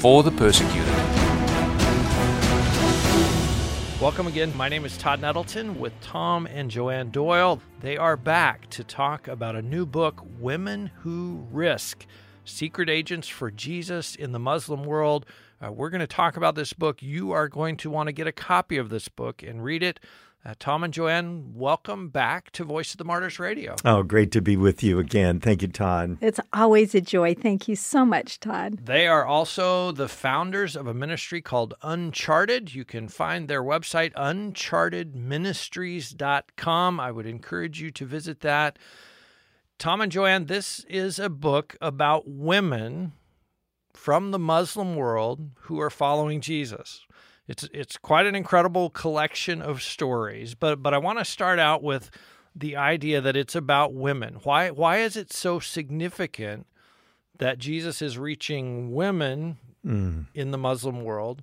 [0.00, 0.94] for the persecuted.
[4.00, 4.54] Welcome again.
[4.56, 7.62] My name is Todd Nettleton with Tom and Joanne Doyle.
[7.80, 12.04] They are back to talk about a new book, Women Who Risk
[12.44, 15.24] Secret Agents for Jesus in the Muslim World.
[15.64, 17.02] Uh, we're going to talk about this book.
[17.02, 20.00] You are going to want to get a copy of this book and read it.
[20.46, 23.76] Uh, Tom and Joanne, welcome back to Voice of the Martyrs Radio.
[23.82, 25.40] Oh, great to be with you again.
[25.40, 26.18] Thank you, Todd.
[26.20, 27.34] It's always a joy.
[27.34, 28.84] Thank you so much, Todd.
[28.84, 32.74] They are also the founders of a ministry called Uncharted.
[32.74, 37.00] You can find their website, unchartedministries.com.
[37.00, 38.78] I would encourage you to visit that.
[39.78, 43.14] Tom and Joanne, this is a book about women
[43.94, 47.03] from the Muslim world who are following Jesus.
[47.46, 51.82] It's it's quite an incredible collection of stories, but but I want to start out
[51.82, 52.10] with
[52.56, 54.38] the idea that it's about women.
[54.44, 56.66] Why why is it so significant
[57.38, 60.26] that Jesus is reaching women mm.
[60.34, 61.42] in the Muslim world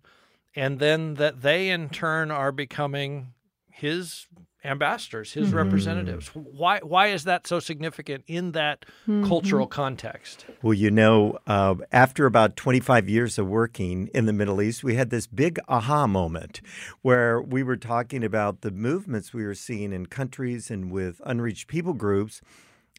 [0.56, 3.34] and then that they in turn are becoming
[3.74, 4.28] his
[4.64, 5.58] ambassadors, his mm-hmm.
[5.58, 6.28] representatives.
[6.34, 9.28] Why why is that so significant in that mm-hmm.
[9.28, 10.46] cultural context?
[10.62, 14.96] Well, you know, uh, after about 25 years of working in the Middle East, we
[14.96, 16.62] had this big aha moment
[17.02, 21.68] where we were talking about the movements we were seeing in countries and with unreached
[21.68, 22.42] people groups,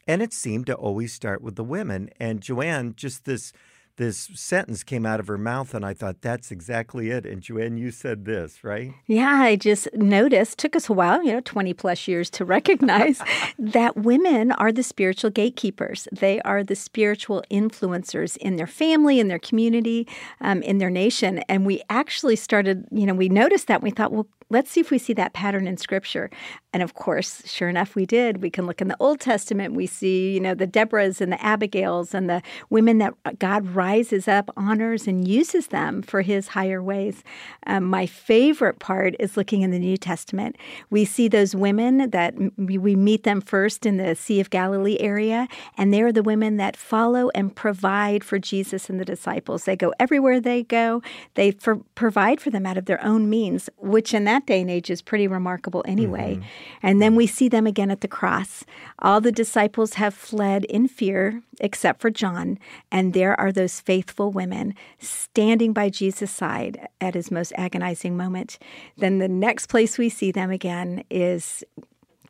[0.07, 2.11] and it seemed to always start with the women.
[2.19, 3.53] And Joanne, just this
[3.97, 7.27] this sentence came out of her mouth, and I thought, that's exactly it.
[7.27, 8.93] And Joanne, you said this, right?
[9.07, 13.21] Yeah, I just noticed, took us a while, you know, 20 plus years to recognize
[13.59, 16.09] that women are the spiritual gatekeepers.
[16.11, 20.09] They are the spiritual influencers in their family, in their community,
[20.41, 21.39] um, in their nation.
[21.49, 23.83] And we actually started, you know, we noticed that.
[23.83, 26.31] we thought, well, let's see if we see that pattern in scripture.
[26.75, 28.43] And of course, sure enough, we did.
[28.43, 29.75] We can look in the Old Testament.
[29.75, 34.29] We see, you know, the Deborahs and the Abigails and the women that God rises
[34.29, 37.25] up, honors, and uses them for his higher ways.
[37.67, 40.57] Um, my favorite part is looking in the New Testament.
[40.91, 45.49] We see those women that we meet them first in the Sea of Galilee area,
[45.77, 49.65] and they're the women that follow and provide for Jesus and the disciples.
[49.65, 51.03] They go everywhere they go,
[51.35, 54.61] they for, provide for them out of their own means, which in that that day
[54.61, 56.35] and age is pretty remarkable anyway.
[56.35, 56.47] Mm-hmm.
[56.83, 58.65] And then we see them again at the cross.
[58.99, 62.59] All the disciples have fled in fear, except for John.
[62.91, 68.59] And there are those faithful women standing by Jesus' side at his most agonizing moment.
[68.97, 71.63] Then the next place we see them again is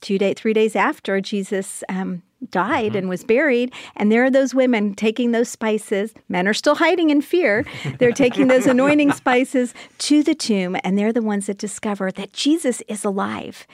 [0.00, 2.98] two day, three days after Jesus um, died mm-hmm.
[2.98, 3.72] and was buried.
[3.96, 6.14] And there are those women taking those spices.
[6.28, 7.64] Men are still hiding in fear.
[7.98, 12.32] They're taking those anointing spices to the tomb, and they're the ones that discover that
[12.32, 13.66] Jesus is alive.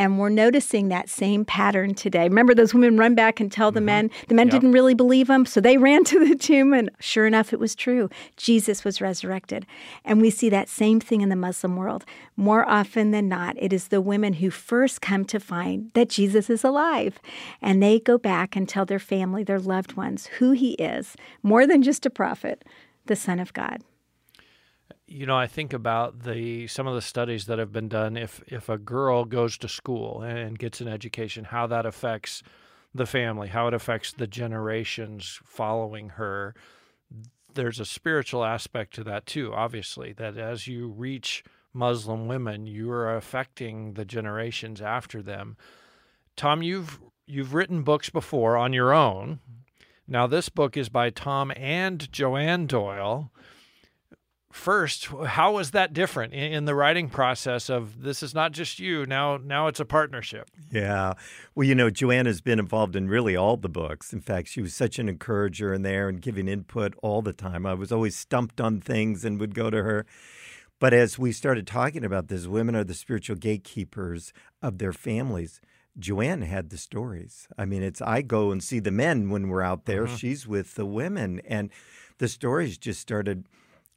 [0.00, 2.22] And we're noticing that same pattern today.
[2.22, 3.84] Remember, those women run back and tell the mm-hmm.
[3.84, 4.10] men.
[4.28, 4.52] The men yep.
[4.52, 7.74] didn't really believe them, so they ran to the tomb, and sure enough, it was
[7.74, 8.08] true.
[8.38, 9.66] Jesus was resurrected.
[10.02, 12.06] And we see that same thing in the Muslim world.
[12.34, 16.48] More often than not, it is the women who first come to find that Jesus
[16.48, 17.20] is alive.
[17.60, 21.66] And they go back and tell their family, their loved ones, who he is, more
[21.66, 22.64] than just a prophet,
[23.04, 23.82] the Son of God
[25.10, 28.16] you know, I think about the some of the studies that have been done.
[28.16, 32.44] If if a girl goes to school and gets an education, how that affects
[32.94, 36.54] the family, how it affects the generations following her.
[37.54, 39.52] There's a spiritual aspect to that too.
[39.52, 41.42] Obviously, that as you reach
[41.72, 45.56] Muslim women, you are affecting the generations after them.
[46.36, 49.40] Tom, you've you've written books before on your own.
[50.06, 53.32] Now, this book is by Tom and Joanne Doyle
[54.50, 58.80] first how was that different in, in, the writing process of this is not just
[58.80, 60.50] you now now it's a partnership?
[60.70, 61.14] Yeah.
[61.54, 64.12] Well you know joanne has been involved in really all the books.
[64.12, 67.64] In fact she was such an encourager in there and giving input all the time.
[67.64, 70.06] I was always stumped on things and would go to her.
[70.80, 74.32] But as we started talking about this women are the spiritual gatekeepers
[74.62, 75.60] of their families.
[75.98, 77.48] Joanne had the stories.
[77.58, 80.06] I mean, it's I go and see the men when we're out there.
[80.06, 80.16] Mm-hmm.
[80.16, 81.68] She's with the women, and
[82.18, 83.46] the stories just started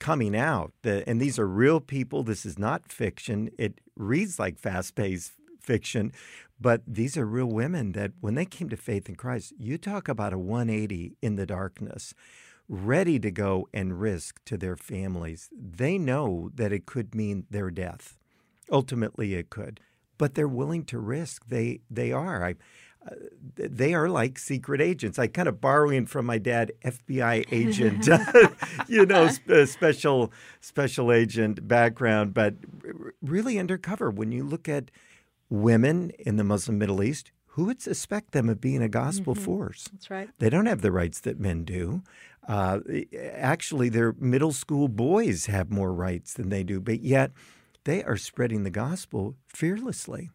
[0.03, 0.73] coming out.
[0.83, 2.23] And these are real people.
[2.23, 3.49] This is not fiction.
[3.57, 6.11] It reads like fast paced fiction,
[6.59, 10.09] but these are real women that when they came to faith in Christ, you talk
[10.09, 12.13] about a 180 in the darkness.
[12.67, 15.49] ready to go and risk to their families.
[15.51, 18.17] They know that it could mean their death.
[18.71, 19.79] Ultimately, it could,
[20.17, 21.45] but they're willing to risk.
[21.47, 22.45] They they are.
[22.45, 22.55] I,
[23.05, 23.15] uh,
[23.55, 25.19] they are like secret agents.
[25.19, 28.07] I kind of borrowing from my dad, FBI agent,
[28.87, 32.55] you know, sp- special special agent background, but
[33.21, 34.09] really undercover.
[34.09, 34.91] When you look at
[35.49, 39.43] women in the Muslim Middle East, who would suspect them of being a gospel mm-hmm.
[39.43, 39.87] force?
[39.91, 40.29] That's right.
[40.39, 42.01] They don't have the rights that men do.
[42.47, 42.79] Uh,
[43.15, 47.31] actually, their middle school boys have more rights than they do, but yet
[47.83, 50.29] they are spreading the gospel fearlessly.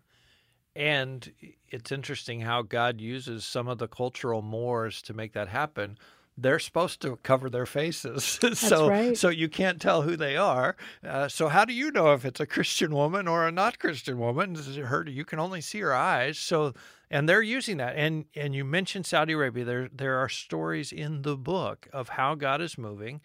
[0.76, 1.32] And
[1.70, 5.98] it's interesting how God uses some of the cultural mores to make that happen
[6.40, 8.24] they're supposed to cover their faces.
[8.54, 9.16] so right.
[9.16, 10.76] so you can't tell who they are.
[11.04, 14.18] Uh, so how do you know if it's a Christian woman or a not Christian
[14.18, 14.54] woman?
[14.54, 16.38] Her you can only see her eyes.
[16.38, 16.74] So
[17.10, 17.96] and they're using that.
[17.96, 19.64] And and you mentioned Saudi Arabia.
[19.64, 23.20] There there are stories in the book of how God is moving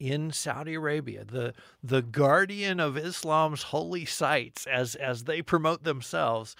[0.00, 1.54] in Saudi Arabia, the
[1.84, 6.56] the guardian of Islam's holy sites as as they promote themselves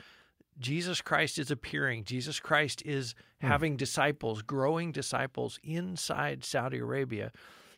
[0.61, 2.05] Jesus Christ is appearing.
[2.05, 3.47] Jesus Christ is hmm.
[3.49, 7.33] having disciples, growing disciples inside Saudi Arabia.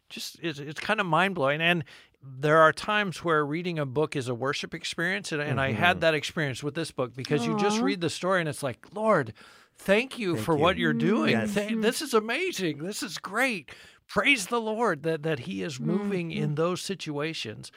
[0.08, 1.62] Just it's, it's kind of mind blowing.
[1.62, 1.84] And
[2.23, 5.58] there are times where reading a book is a worship experience, and, and mm-hmm.
[5.61, 6.00] I had mm-hmm.
[6.00, 7.46] that experience with this book because Aww.
[7.46, 9.32] you just read the story and it's like, Lord,
[9.76, 10.61] thank you thank for you.
[10.61, 11.31] what you're doing.
[11.31, 11.55] Yes.
[11.55, 12.78] Th- this is amazing.
[12.78, 13.70] This is great.
[14.06, 16.43] Praise the Lord that that He is moving mm-hmm.
[16.43, 17.73] in those situations.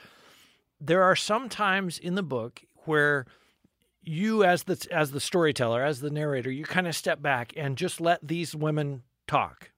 [0.80, 3.24] There are some times in the book where
[4.06, 7.76] you as the as the storyteller, as the narrator, you kind of step back and
[7.76, 9.70] just let these women talk.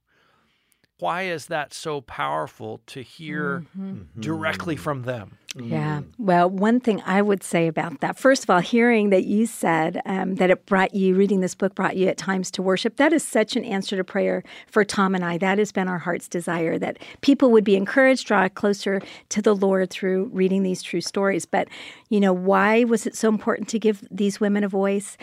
[1.01, 4.21] Why is that so powerful to hear mm-hmm.
[4.21, 5.39] directly from them?
[5.57, 6.03] Yeah.
[6.19, 10.01] Well, one thing I would say about that, first of all, hearing that you said
[10.05, 13.13] um, that it brought you, reading this book brought you at times to worship, that
[13.13, 15.39] is such an answer to prayer for Tom and I.
[15.39, 19.01] That has been our heart's desire that people would be encouraged, draw closer
[19.31, 21.47] to the Lord through reading these true stories.
[21.47, 21.69] But,
[22.09, 25.17] you know, why was it so important to give these women a voice?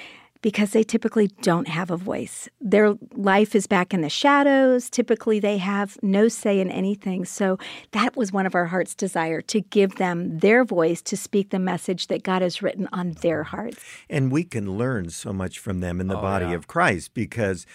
[0.45, 2.47] Because they typically don't have a voice.
[2.61, 4.91] Their life is back in the shadows.
[4.91, 7.25] Typically, they have no say in anything.
[7.25, 7.57] So,
[7.93, 11.57] that was one of our heart's desire to give them their voice to speak the
[11.57, 13.83] message that God has written on their hearts.
[14.07, 16.53] And we can learn so much from them in the oh, body yeah.
[16.53, 17.65] of Christ because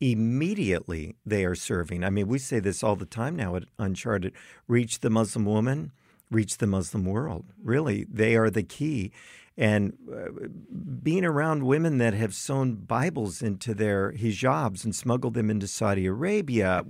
[0.00, 2.04] immediately they are serving.
[2.04, 4.32] I mean, we say this all the time now at Uncharted
[4.68, 5.90] reach the Muslim woman,
[6.30, 7.46] reach the Muslim world.
[7.60, 9.10] Really, they are the key
[9.56, 10.48] and uh,
[11.02, 16.06] being around women that have sewn Bibles into their hijabs and smuggled them into Saudi
[16.06, 16.84] Arabia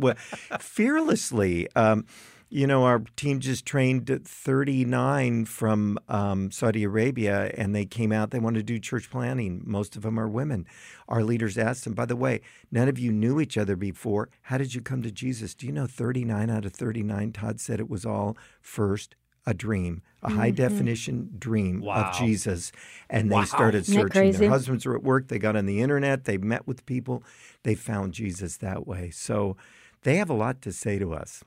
[0.61, 1.69] fearlessly.
[1.75, 2.07] Um,
[2.53, 8.31] you know, our team just trained 39 from um, Saudi Arabia, and they came out.
[8.31, 9.63] They wanted to do church planting.
[9.65, 10.67] Most of them are women.
[11.09, 14.29] Our leaders asked them, by the way, none of you knew each other before.
[14.43, 15.55] How did you come to Jesus?
[15.55, 17.33] Do you know 39 out of 39?
[17.33, 19.17] Todd said it was all first
[19.47, 20.39] a dream, a mm-hmm.
[20.39, 22.11] high definition dream wow.
[22.11, 22.73] of Jesus.
[23.11, 23.41] And wow.
[23.41, 24.33] they started searching.
[24.33, 25.29] Their husbands were at work.
[25.29, 26.25] They got on the internet.
[26.25, 27.23] They met with people.
[27.65, 29.11] They found Jesus that way.
[29.11, 29.57] So
[30.03, 31.45] they have a lot to say to us.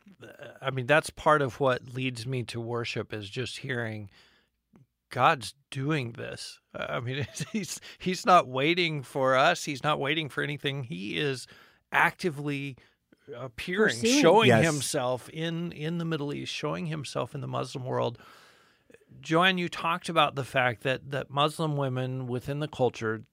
[0.61, 4.09] I mean, that's part of what leads me to worship is just hearing
[5.09, 6.59] God's doing this.
[6.73, 9.63] I mean, he's he's not waiting for us.
[9.63, 10.83] He's not waiting for anything.
[10.83, 11.47] He is
[11.91, 12.77] actively
[13.35, 14.21] appearing, Pursuing.
[14.21, 14.65] showing yes.
[14.65, 18.17] himself in in the Middle East, showing himself in the Muslim world.
[19.21, 23.23] Joanne, you talked about the fact that that Muslim women within the culture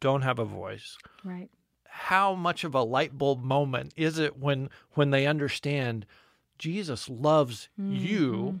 [0.00, 0.96] don't have a voice.
[1.24, 1.48] Right.
[1.86, 6.06] How much of a light bulb moment is it when when they understand
[6.58, 7.94] Jesus loves mm-hmm.
[7.94, 8.60] you?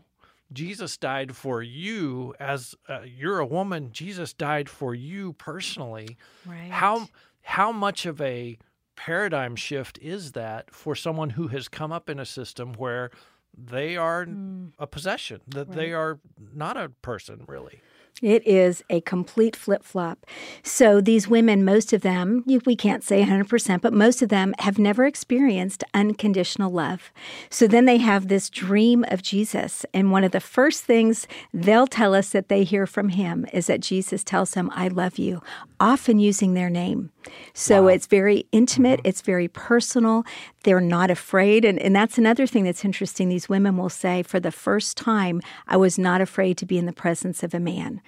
[0.52, 3.90] Jesus died for you as uh, you're a woman.
[3.92, 6.16] Jesus died for you personally.
[6.44, 6.70] Right.
[6.70, 7.08] How
[7.42, 8.58] how much of a
[9.00, 13.10] paradigm shift is that for someone who has come up in a system where
[13.56, 14.72] they are mm.
[14.78, 15.76] a possession, that right.
[15.76, 16.20] they are
[16.54, 17.80] not a person really?
[18.20, 20.26] It is a complete flip flop.
[20.62, 24.78] So, these women, most of them, we can't say 100%, but most of them have
[24.78, 27.10] never experienced unconditional love.
[27.48, 29.86] So, then they have this dream of Jesus.
[29.94, 33.68] And one of the first things they'll tell us that they hear from him is
[33.68, 35.40] that Jesus tells them, I love you,
[35.80, 37.10] often using their name.
[37.52, 37.88] So, wow.
[37.88, 39.08] it's very intimate, mm-hmm.
[39.08, 40.24] it's very personal.
[40.62, 41.64] They're not afraid.
[41.64, 43.28] And, and that's another thing that's interesting.
[43.28, 46.86] These women will say, For the first time, I was not afraid to be in
[46.86, 48.00] the presence of a man.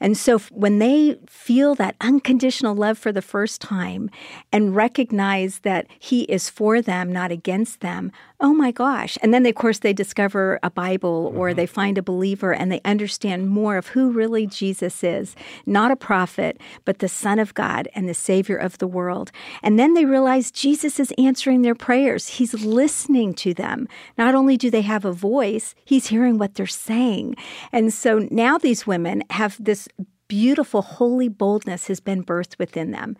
[0.00, 4.10] And so when they feel that unconditional love for the first time
[4.52, 9.18] and recognize that he is for them, not against them, oh my gosh.
[9.22, 12.80] And then, of course, they discover a Bible or they find a believer and they
[12.84, 15.34] understand more of who really Jesus is
[15.66, 19.30] not a prophet, but the Son of God and the Savior of the world.
[19.62, 23.88] And then they realize Jesus is answering their prayers, He's listening to them.
[24.16, 27.36] Not only do they have a voice, He's hearing what they're saying.
[27.72, 29.88] And so now these women have this
[30.28, 33.16] beautiful holy boldness has been birthed within them.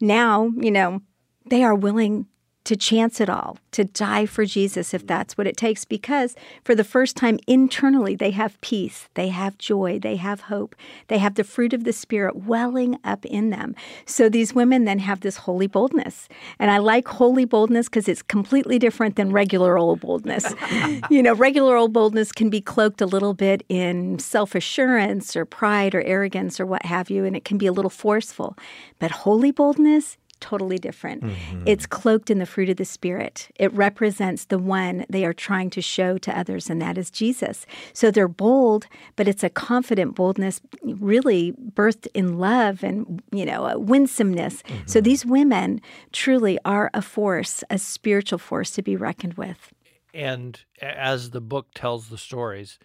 [0.00, 1.00] Now, you know,
[1.46, 2.26] they are willing
[2.70, 6.76] to chance it all, to die for Jesus if that's what it takes, because for
[6.76, 10.76] the first time internally, they have peace, they have joy, they have hope,
[11.08, 13.74] they have the fruit of the Spirit welling up in them.
[14.06, 16.28] So these women then have this holy boldness.
[16.60, 20.54] And I like holy boldness because it's completely different than regular old boldness.
[21.10, 25.44] you know, regular old boldness can be cloaked a little bit in self assurance or
[25.44, 28.56] pride or arrogance or what have you, and it can be a little forceful.
[29.00, 31.22] But holy boldness, totally different.
[31.22, 31.62] Mm-hmm.
[31.66, 33.48] It's cloaked in the fruit of the Spirit.
[33.56, 37.66] It represents the one they are trying to show to others, and that is Jesus.
[37.92, 43.66] So they're bold, but it's a confident boldness, really birthed in love and, you know,
[43.66, 44.62] a winsomeness.
[44.62, 44.86] Mm-hmm.
[44.86, 45.80] So these women
[46.12, 49.72] truly are a force, a spiritual force to be reckoned with.
[50.12, 52.78] And as the book tells the stories,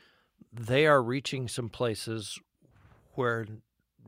[0.53, 2.39] they are reaching some places
[3.13, 3.47] where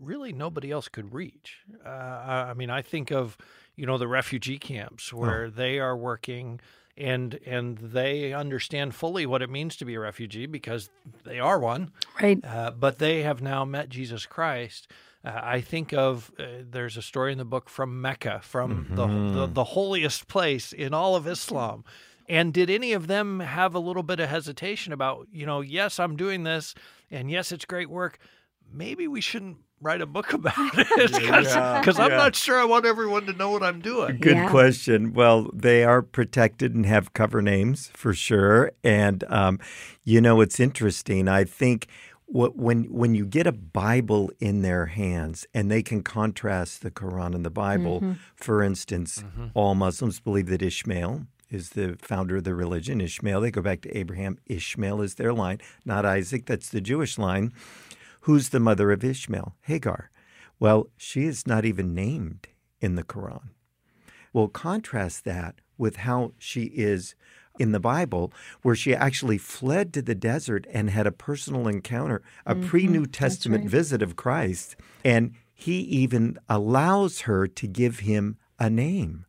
[0.01, 1.59] really nobody else could reach.
[1.85, 3.37] Uh, I mean, I think of
[3.75, 5.17] you know the refugee camps oh.
[5.17, 5.49] where oh.
[5.49, 6.59] they are working
[6.97, 10.89] and and they understand fully what it means to be a refugee because
[11.23, 11.91] they are one.
[12.21, 12.43] Right.
[12.43, 14.91] Uh, but they have now met Jesus Christ.
[15.23, 18.95] Uh, I think of uh, there's a story in the book from Mecca, from mm-hmm.
[18.95, 21.83] the, the, the holiest place in all of Islam.
[22.29, 25.97] And did any of them have a little bit of hesitation about, you know, yes,
[25.97, 26.75] I'm doing this,
[27.09, 28.19] and yes, it's great work.
[28.71, 32.17] Maybe we shouldn't write a book about it because yeah, I'm yeah.
[32.17, 34.17] not sure I want everyone to know what I'm doing.
[34.19, 34.49] Good yeah.
[34.49, 35.13] question.
[35.13, 38.71] Well, they are protected and have cover names for sure.
[38.83, 39.59] And um,
[40.03, 41.27] you know, it's interesting.
[41.27, 41.87] I think
[42.25, 46.91] what, when when you get a Bible in their hands and they can contrast the
[46.91, 48.13] Quran and the Bible, mm-hmm.
[48.35, 49.47] for instance, mm-hmm.
[49.53, 52.99] all Muslims believe that Ishmael is the founder of the religion.
[52.99, 54.37] Ishmael, they go back to Abraham.
[54.47, 56.45] Ishmael is their line, not Isaac.
[56.45, 57.53] That's the Jewish line.
[58.27, 59.55] Who's the mother of Ishmael?
[59.61, 60.11] Hagar.
[60.59, 62.49] Well, she is not even named
[62.81, 63.51] in the Quran.
[64.33, 67.15] We'll contrast that with how she is
[67.57, 72.21] in the Bible, where she actually fled to the desert and had a personal encounter,
[72.45, 72.67] a mm-hmm.
[72.67, 73.71] pre New Testament right.
[73.71, 74.75] visit of Christ.
[75.05, 79.25] And he even allows her to give him a name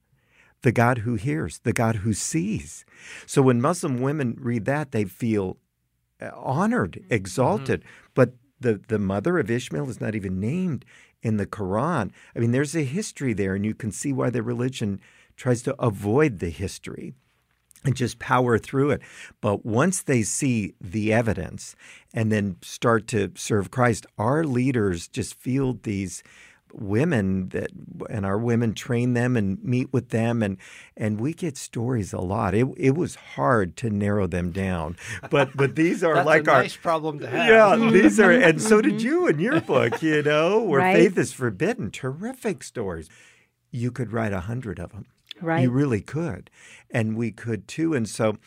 [0.62, 2.84] the God who hears, the God who sees.
[3.26, 5.56] So when Muslim women read that, they feel
[6.20, 7.14] uh, honored, mm-hmm.
[7.14, 7.82] exalted.
[7.82, 8.10] Mm-hmm.
[8.14, 10.84] But the, the mother of Ishmael is not even named
[11.22, 12.10] in the Quran.
[12.34, 15.00] I mean, there's a history there, and you can see why the religion
[15.36, 17.14] tries to avoid the history
[17.84, 19.00] and just power through it.
[19.40, 21.76] But once they see the evidence
[22.12, 26.22] and then start to serve Christ, our leaders just field these
[26.72, 27.70] women that
[28.10, 30.56] and our women train them and meet with them and
[30.96, 32.54] and we get stories a lot.
[32.54, 34.96] It, it was hard to narrow them down
[35.30, 37.48] but but these are like a our nice problem to have.
[37.48, 40.96] Yeah these are and so did you in your book you know where right.
[40.96, 41.90] faith is forbidden.
[41.90, 43.08] Terrific stories.
[43.70, 45.06] You could write a hundred of them
[45.40, 45.62] right.
[45.62, 46.50] you really could
[46.90, 48.38] and we could too and so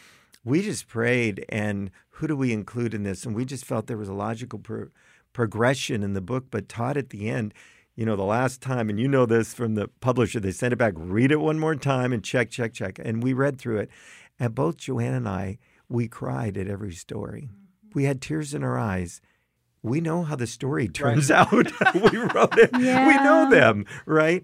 [0.43, 3.25] we just prayed and who do we include in this?
[3.25, 4.89] And we just felt there was a logical pro-
[5.33, 7.53] progression in the book but Todd at the end
[8.01, 10.77] you know, the last time, and you know this from the publisher, they sent it
[10.77, 12.97] back, read it one more time and check, check, check.
[12.97, 13.91] And we read through it.
[14.39, 17.43] And both Joanne and I, we cried at every story.
[17.43, 17.89] Mm-hmm.
[17.93, 19.21] We had tears in our eyes.
[19.83, 21.53] We know how the story turns right.
[21.53, 21.53] out.
[21.93, 22.71] we wrote it.
[22.79, 23.05] Yeah.
[23.07, 24.43] We know them, right?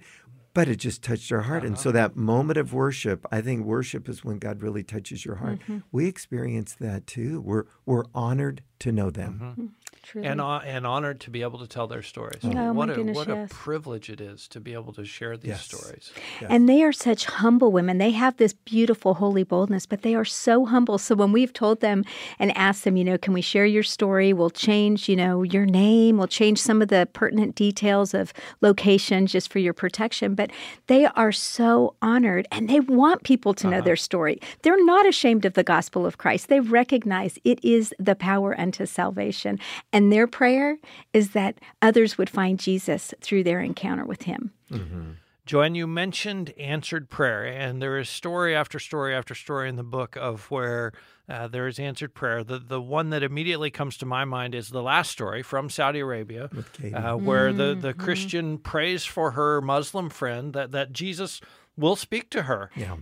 [0.54, 1.64] But it just touched our heart.
[1.64, 1.68] Uh-huh.
[1.70, 1.98] And so uh-huh.
[1.98, 5.62] that moment of worship, I think worship is when God really touches your heart.
[5.62, 5.80] Mm-hmm.
[5.92, 7.42] We experience that too.
[7.42, 9.40] We're we're honored to know them.
[9.42, 9.66] Mm-hmm.
[10.08, 10.26] Truly.
[10.26, 12.40] and uh, and honored to be able to tell their stories.
[12.42, 13.52] Oh, what my a goodness, what yes.
[13.52, 15.66] a privilege it is to be able to share these yes.
[15.66, 16.14] stories.
[16.40, 16.50] Yes.
[16.50, 17.98] And they are such humble women.
[17.98, 20.98] They have this beautiful holy boldness, but they are so humble.
[20.98, 22.06] So when we've told them
[22.40, 24.32] and asked them, you know, can we share your story?
[24.32, 26.18] We'll change, you know, your name.
[26.18, 30.36] We'll change some of the pertinent details of location just for your protection.
[30.36, 30.52] But
[30.88, 33.86] they are so honored and they want people to know uh-huh.
[33.86, 34.40] their story.
[34.62, 36.48] They're not ashamed of the gospel of Christ.
[36.48, 39.60] They recognize it is the power unto salvation.
[39.92, 40.77] And their prayer
[41.13, 44.51] is that others would find Jesus through their encounter with him.
[44.72, 45.12] Mm-hmm.
[45.48, 49.84] Joanne, you mentioned answered prayer, and there is story after story after story in the
[49.84, 50.92] book of where
[51.30, 52.44] uh, there is answered prayer.
[52.44, 56.00] The the one that immediately comes to my mind is the last story from Saudi
[56.00, 56.50] Arabia,
[56.94, 57.58] uh, where mm-hmm.
[57.58, 58.01] the, the mm-hmm.
[58.01, 61.39] Christian prays for her Muslim friend that, that Jesus
[61.77, 62.70] will speak to her.
[62.75, 62.98] Yeah.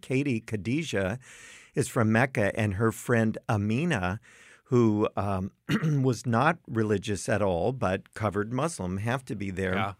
[0.00, 1.18] Katie Khadijah
[1.74, 4.20] is from Mecca, and her friend Amina,
[4.70, 5.50] who um,
[6.02, 9.74] was not religious at all but covered Muslim, have to be there.
[9.74, 9.92] Yeah.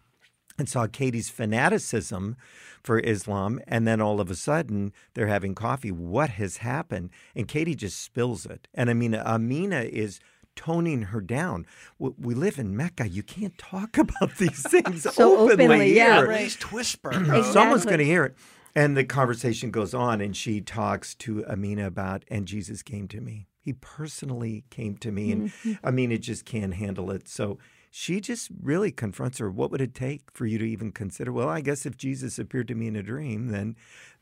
[0.57, 2.35] And saw Katie's fanaticism
[2.83, 5.91] for Islam, and then all of a sudden they're having coffee.
[5.91, 7.09] What has happened?
[7.35, 8.67] And Katie just spills it.
[8.73, 10.19] And I mean, Amina is
[10.55, 11.65] toning her down.
[11.99, 13.07] W- We live in Mecca.
[13.07, 16.17] You can't talk about these things So openly, openly, yeah.
[16.21, 16.31] here.
[16.31, 17.11] At least whisper.
[17.51, 18.35] Someone's going to hear it.
[18.75, 23.19] And the conversation goes on, and she talks to Amina about, and Jesus came to
[23.21, 23.47] me.
[23.63, 25.87] He personally came to me, and mm-hmm.
[25.87, 27.27] Amina just can't handle it.
[27.27, 27.59] So
[27.91, 29.51] she just really confronts her.
[29.51, 31.31] What would it take for you to even consider?
[31.31, 33.75] Well, I guess if Jesus appeared to me in a dream, then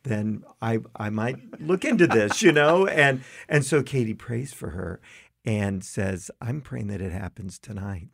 [0.03, 2.86] then I I might look into this, you know.
[2.88, 5.00] And and so Katie prays for her
[5.46, 8.10] and says, "I'm praying that it happens tonight."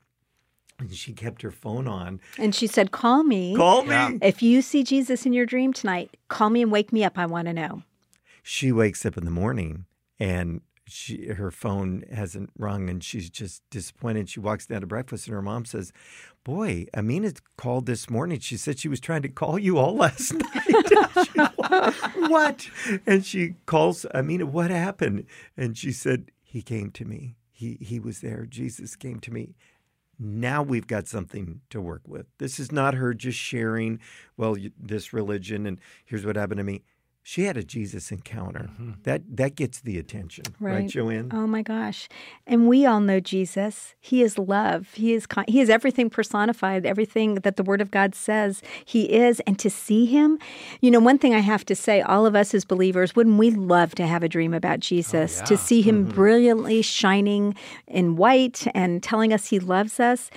[0.77, 2.19] And she kept her phone on.
[2.37, 3.55] And she said, Call me.
[3.55, 3.91] Call me.
[3.91, 4.11] Yeah.
[4.21, 7.17] If you see Jesus in your dream tonight, call me and wake me up.
[7.17, 7.83] I want to know.
[8.43, 9.85] she wakes up in the morning
[10.19, 14.29] and she her phone hasn't rung and she's just disappointed.
[14.29, 15.91] She walks down to breakfast and her mom says,
[16.43, 18.39] "Boy, Amina called this morning.
[18.39, 22.69] She said she was trying to call you all last night." She- what?
[23.05, 25.25] And she calls Amina, "What happened?"
[25.57, 27.37] And she said, "He came to me.
[27.51, 28.45] He he was there.
[28.45, 29.55] Jesus came to me."
[30.19, 32.25] now we've got something to work with.
[32.37, 33.99] This is not her just sharing,
[34.37, 36.83] well, this religion and here's what happened to me.
[37.27, 38.69] She had a Jesus encounter.
[38.73, 38.91] Mm-hmm.
[39.01, 40.87] That that gets the attention, right, Right.
[40.87, 41.31] Joanne?
[41.33, 42.07] Oh my gosh.
[42.45, 43.95] And we all know Jesus.
[43.99, 44.93] He is love.
[44.93, 49.11] He is con- he is everything personified, everything that the word of God says he
[49.11, 50.37] is and to see him.
[50.81, 53.49] You know, one thing I have to say, all of us as believers, wouldn't we
[53.49, 56.13] love to have a dream about oh, Jesus, to see him mm-hmm.
[56.13, 57.55] brilliantly shining
[57.87, 60.29] in white and telling us he loves us?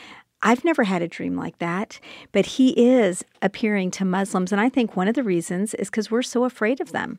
[0.42, 1.98] I've never had a dream like that,
[2.32, 4.52] but he is appearing to Muslims.
[4.52, 7.18] And I think one of the reasons is because we're so afraid of them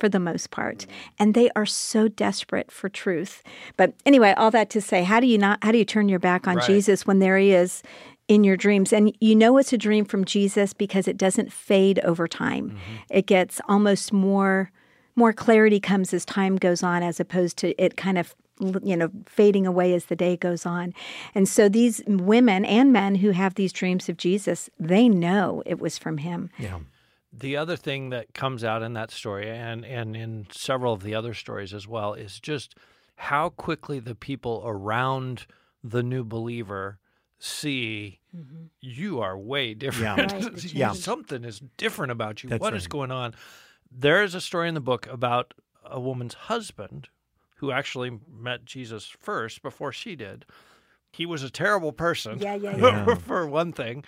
[0.00, 0.90] for the most part mm-hmm.
[1.18, 3.42] and they are so desperate for truth
[3.76, 6.18] but anyway all that to say how do you not how do you turn your
[6.18, 6.66] back on Right.
[6.66, 7.82] jesus when there he is
[8.26, 11.98] in your dreams and you know it's a dream from jesus because it doesn't fade
[12.00, 12.94] over time mm-hmm.
[13.10, 14.72] it gets almost more
[15.16, 18.34] more clarity comes as time goes on as opposed to it kind of
[18.82, 20.92] you know fading away as the day goes on
[21.34, 25.78] and so these women and men who have these dreams of jesus they know it
[25.80, 26.78] was from him Yeah.
[27.32, 31.14] The other thing that comes out in that story and, and in several of the
[31.14, 32.74] other stories as well is just
[33.14, 35.46] how quickly the people around
[35.84, 36.98] the new believer
[37.38, 38.64] see mm-hmm.
[38.80, 40.32] you are way different.
[40.32, 40.92] Right, Yeah.
[40.92, 42.50] Something is different about you.
[42.50, 42.90] That's What is right.
[42.90, 43.34] going on?
[43.90, 47.08] There is a story in the book about a woman's husband
[47.60, 50.46] who actually met Jesus first before she did.
[51.12, 52.38] He was a terrible person.
[52.38, 53.14] Yeah, yeah, yeah.
[53.14, 54.04] for one thing.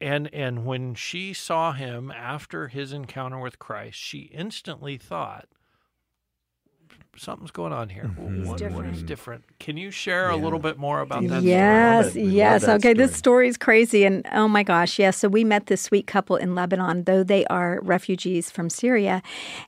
[0.00, 5.46] And and when she saw him after his encounter with Christ, she instantly thought
[7.16, 8.04] something's going on here.
[8.04, 8.46] Mhm.
[8.46, 9.06] What, It's what is different.
[9.06, 9.44] different?
[9.60, 11.42] Can you share a little bit more about that?
[11.42, 12.14] yes, story?
[12.14, 12.20] Love it.
[12.20, 12.64] We love yes.
[12.66, 13.18] that Okay, this story.
[13.18, 14.04] story is crazy.
[14.04, 15.16] And oh my gosh, yes.
[15.18, 19.22] So we met this sweet couple in Lebanon, though they are refugees from Syria.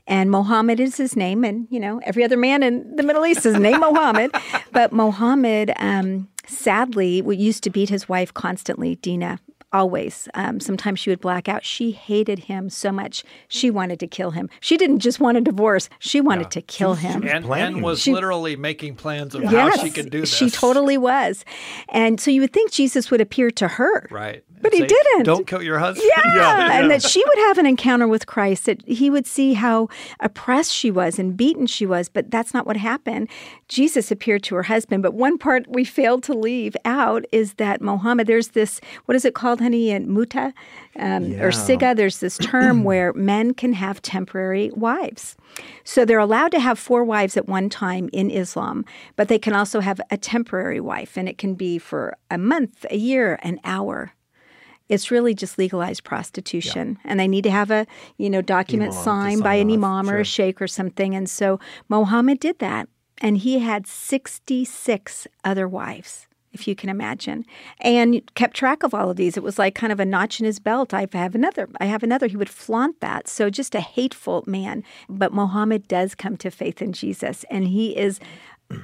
[0.06, 1.44] And Mohammed is his name.
[1.44, 4.34] And, you know, every other man in the Middle East is named Mohammed.
[4.72, 9.38] But Mohammed, um, sadly, used to beat his wife constantly, Dina.
[9.76, 10.26] Always.
[10.32, 11.62] Um, sometimes she would black out.
[11.62, 13.22] She hated him so much.
[13.46, 14.48] She wanted to kill him.
[14.60, 17.22] She didn't just want a divorce, she wanted to kill him.
[17.26, 17.76] And, planning.
[17.76, 20.32] and was She- literally making plans of Yes, how she could do this.
[20.34, 21.44] She totally was.
[21.90, 24.08] And so you would think Jesus would appear to her.
[24.10, 24.42] right.
[24.58, 25.24] But And he didn't.
[25.24, 26.10] Don't kill your husband.
[26.34, 29.88] Yeah, and that she would have an encounter with Christ, that he would see how
[30.18, 33.28] oppressed she was and beaten she was, but that's not what happened.
[33.68, 37.82] Jesus appeared to her husband, but one part we failed to leave out is that
[37.82, 40.54] Mohammed, there's this, what is it called, honey, in muta
[40.98, 41.44] um, Yeah.
[41.44, 45.36] or siga, there's this term where men can have temporary wives.
[45.84, 48.84] So they're allowed to have four wives at one time in Islam,
[49.16, 52.86] but they can also have a temporary wife, and it can be for a month,
[52.90, 54.12] a year, an hour
[54.88, 57.86] it's really just legalized prostitution and they need to have a
[58.18, 60.20] you know document Imam signed by an off, imam or sure.
[60.20, 66.28] a sheikh or something and so mohammed did that and he had 66 other wives
[66.56, 67.44] if you can imagine.
[67.80, 69.36] And kept track of all of these.
[69.36, 70.94] It was like kind of a notch in his belt.
[70.94, 72.26] I have another i have another.
[72.26, 73.28] He would flaunt that.
[73.28, 74.82] So just a hateful man.
[75.08, 78.18] But mohammed does come to faith in jesus and he is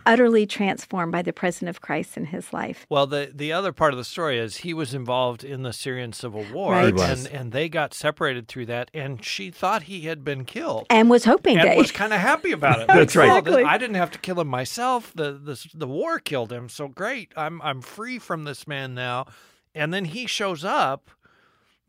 [0.06, 3.92] utterly transformed by the presence of christ in his life Well, the the other part
[3.92, 6.98] of the story is he was involved in the Syrian civil war, Right.
[6.98, 10.86] And and they got separated through that, and she thought he had been killed.
[10.90, 12.86] and was hoping and that was kind of happy about it.
[12.88, 13.34] That's Like, right.
[13.34, 13.64] "Oh, Exactly.
[13.64, 15.12] I didn't have to kill him myself.
[15.14, 16.68] The, the the war killed him.
[16.68, 17.32] So great.
[17.36, 19.26] I'm I'm free from this man now.
[19.74, 21.10] And then he shows up,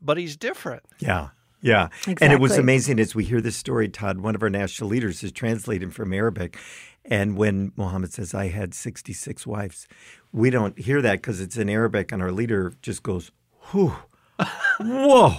[0.00, 0.82] but he's different.
[0.98, 1.28] Yeah.
[1.60, 1.86] Yeah.
[2.00, 2.16] Exactly.
[2.24, 5.22] And it was amazing as we hear this story, Todd, one of our national leaders
[5.22, 6.58] is translating from Arabic.
[7.04, 9.86] And when Muhammad says, I had 66 wives,
[10.32, 13.30] we don't hear that because it's in Arabic, and our leader just goes,
[13.70, 13.94] whew,
[14.80, 15.36] whoa.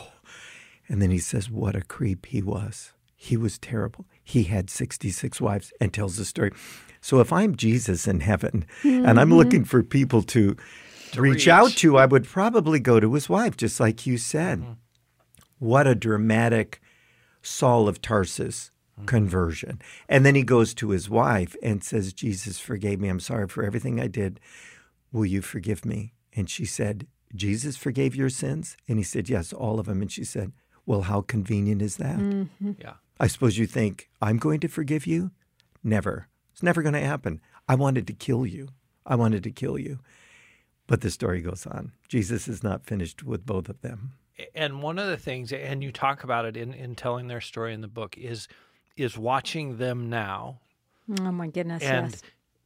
[0.87, 2.93] And then he says, What a creep he was.
[3.15, 4.05] He was terrible.
[4.23, 6.51] He had 66 wives and tells the story.
[7.01, 9.33] So if I'm Jesus in heaven and I'm mm-hmm.
[9.33, 10.55] looking for people to,
[11.15, 11.47] reach, reach.
[11.47, 14.59] out to, I would probably go to his wife, just like you said.
[14.59, 14.71] Mm-hmm.
[15.59, 16.81] What a dramatic
[17.41, 19.07] Saul of Tarsus Mm-hmm.
[19.07, 19.81] conversion.
[20.07, 23.09] And then he goes to his wife and says, Jesus forgave me.
[23.09, 24.39] I'm sorry for everything I did.
[25.11, 26.13] Will you forgive me?
[26.33, 27.05] And she said,
[27.35, 28.77] Jesus forgave your sins?
[28.87, 30.01] And he said, Yes, all of them.
[30.01, 30.53] And she said,
[30.85, 32.17] Well, how convenient is that?
[32.17, 32.71] Mm-hmm.
[32.79, 32.93] Yeah.
[33.19, 35.31] I suppose you think, I'm going to forgive you?
[35.83, 36.29] Never.
[36.53, 37.41] It's never going to happen.
[37.67, 38.69] I wanted to kill you.
[39.05, 39.99] I wanted to kill you.
[40.87, 41.91] But the story goes on.
[42.07, 44.13] Jesus is not finished with both of them.
[44.53, 47.73] And one of the things, and you talk about it in, in telling their story
[47.73, 48.47] in the book, is
[48.97, 50.59] is watching them now.
[51.19, 52.11] Oh my goodness, And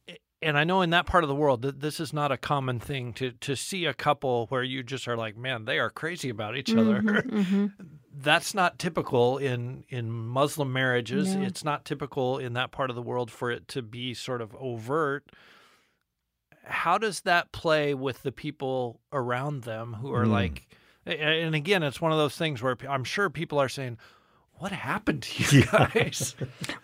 [0.08, 0.16] yes.
[0.42, 2.80] and I know in that part of the world that this is not a common
[2.80, 6.28] thing to to see a couple where you just are like, man, they are crazy
[6.30, 7.02] about each other.
[7.02, 7.66] Mm-hmm,
[8.22, 11.34] That's not typical in in Muslim marriages.
[11.36, 11.42] No.
[11.42, 14.54] It's not typical in that part of the world for it to be sort of
[14.58, 15.30] overt.
[16.64, 20.30] How does that play with the people around them who are Mm.
[20.30, 20.68] like
[21.06, 23.96] and again, it's one of those things where I'm sure people are saying,
[24.60, 26.36] "What happened to you guys?"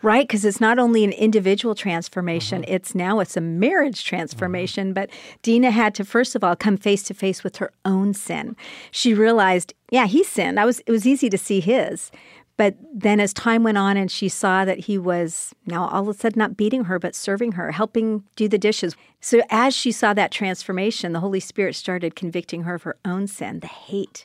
[0.02, 2.74] Right, because it's not only an individual transformation, Mm-hmm.
[2.74, 4.92] it's now it's a marriage transformation.
[4.92, 5.10] But
[5.42, 8.56] Dina had to first of all come face to face with her own sin.
[8.90, 10.58] She realized, yeah, he sinned.
[10.58, 12.10] I was it was easy to see his.
[12.58, 16.08] But then as time went on and she saw that he was now all of
[16.08, 18.96] a sudden not beating her, but serving her, helping do the dishes.
[19.20, 23.26] So as she saw that transformation, the Holy Spirit started convicting her of her own
[23.26, 24.24] sin, the hate,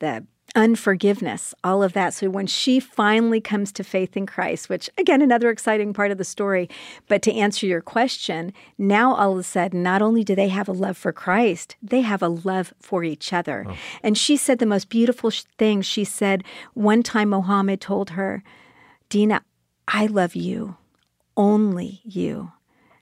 [0.00, 2.14] the unforgiveness, all of that.
[2.14, 6.18] So when she finally comes to faith in Christ, which again, another exciting part of
[6.18, 6.68] the story,
[7.08, 10.68] but to answer your question, now all of a sudden, not only do they have
[10.68, 13.66] a love for Christ, they have a love for each other.
[13.68, 13.76] Oh.
[14.02, 15.82] And she said the most beautiful thing.
[15.82, 18.42] She said, one time Mohammed told her,
[19.08, 19.42] Dina,
[19.88, 20.76] I love you,
[21.36, 22.52] only you.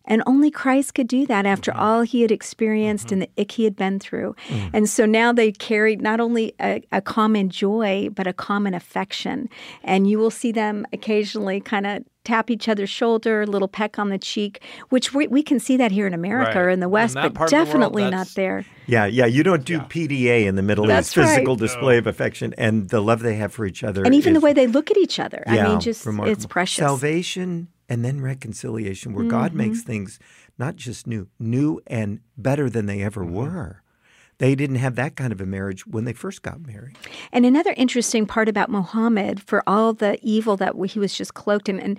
[0.09, 3.65] And only Christ could do that after all he had experienced and the ick he
[3.65, 4.35] had been through.
[4.73, 9.49] And so now they carried not only a, a common joy, but a common affection.
[9.85, 13.99] And you will see them occasionally kind of tap each other's shoulder, a little peck
[13.99, 16.67] on the cheek, which we, we can see that here in America Right.
[16.67, 18.67] or in the West, that but part of the world, definitely not there.
[18.87, 19.25] Yeah, yeah.
[19.27, 21.61] You don't do PDA in the Middle That's East, physical right.
[21.61, 24.05] display of affection and the love they have for each other.
[24.05, 25.43] And even the way they look at each other.
[25.47, 26.83] I mean, just it's precious.
[26.83, 26.89] Mm-hmm.
[26.89, 29.59] Salvation and then reconciliation, where God mm-hmm.
[29.59, 30.19] makes things
[30.59, 33.35] not just new, new and better than they ever mm-hmm.
[33.35, 33.83] were.
[34.39, 36.97] They didn't have that kind of a marriage when they first got married.
[37.33, 41.69] And another interesting part about Muhammad, for all the evil that he was just cloaked
[41.69, 41.99] in, and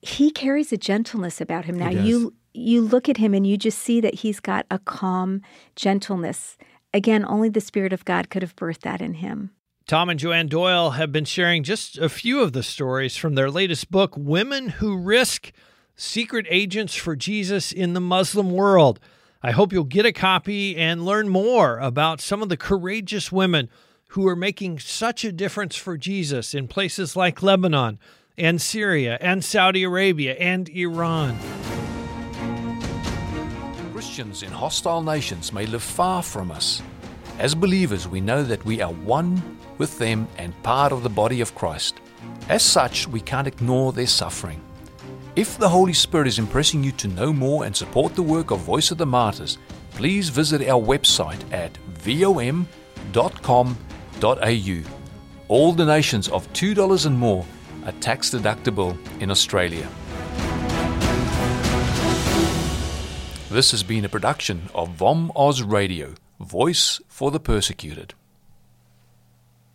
[0.00, 1.76] he carries a gentleness about him.
[1.76, 2.04] Now does.
[2.04, 5.42] you you look at him and you just see that he's got a calm
[5.74, 6.56] gentleness.
[6.94, 9.50] Again, only the Spirit of God could have birthed that in him.
[9.86, 13.48] Tom and Joanne Doyle have been sharing just a few of the stories from their
[13.48, 15.52] latest book, Women Who Risk
[15.94, 18.98] Secret Agents for Jesus in the Muslim World.
[19.44, 23.70] I hope you'll get a copy and learn more about some of the courageous women
[24.08, 28.00] who are making such a difference for Jesus in places like Lebanon
[28.36, 31.38] and Syria and Saudi Arabia and Iran.
[33.92, 36.82] Christians in hostile nations may live far from us.
[37.38, 39.40] As believers, we know that we are one
[39.78, 42.00] with them and part of the body of Christ.
[42.48, 44.62] As such, we can't ignore their suffering.
[45.36, 48.60] If the Holy Spirit is impressing you to know more and support the work of
[48.60, 49.58] Voice of the Martyrs,
[49.90, 52.66] please visit our website at vom.com.au.
[55.48, 57.44] All donations of $2 and more
[57.84, 59.88] are tax deductible in Australia.
[63.50, 68.12] This has been a production of Vom Oz Radio, voice for the persecuted.